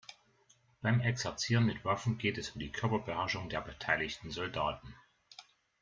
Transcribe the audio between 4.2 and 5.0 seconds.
Soldaten.